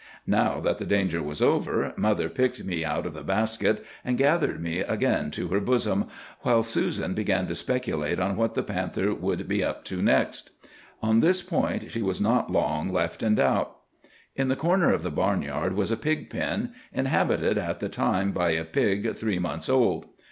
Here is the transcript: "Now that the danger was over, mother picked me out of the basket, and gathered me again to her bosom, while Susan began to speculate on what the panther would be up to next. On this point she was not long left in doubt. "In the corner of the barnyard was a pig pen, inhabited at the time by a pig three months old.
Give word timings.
"Now 0.25 0.59
that 0.61 0.79
the 0.79 0.85
danger 0.87 1.21
was 1.21 1.43
over, 1.43 1.93
mother 1.95 2.27
picked 2.27 2.63
me 2.63 2.83
out 2.83 3.05
of 3.05 3.13
the 3.13 3.21
basket, 3.23 3.85
and 4.03 4.17
gathered 4.17 4.59
me 4.59 4.79
again 4.79 5.29
to 5.29 5.49
her 5.49 5.59
bosom, 5.59 6.05
while 6.39 6.63
Susan 6.63 7.13
began 7.13 7.45
to 7.45 7.53
speculate 7.53 8.19
on 8.19 8.35
what 8.35 8.55
the 8.55 8.63
panther 8.63 9.13
would 9.13 9.47
be 9.47 9.63
up 9.63 9.83
to 9.83 10.01
next. 10.01 10.49
On 11.03 11.19
this 11.19 11.43
point 11.43 11.91
she 11.91 12.01
was 12.01 12.19
not 12.19 12.51
long 12.51 12.91
left 12.91 13.21
in 13.21 13.35
doubt. 13.35 13.77
"In 14.35 14.47
the 14.47 14.55
corner 14.55 14.91
of 14.91 15.03
the 15.03 15.11
barnyard 15.11 15.73
was 15.73 15.91
a 15.91 15.97
pig 15.97 16.31
pen, 16.31 16.73
inhabited 16.91 17.59
at 17.59 17.79
the 17.79 17.87
time 17.87 18.31
by 18.31 18.53
a 18.53 18.65
pig 18.65 19.15
three 19.15 19.37
months 19.37 19.69
old. 19.69 20.07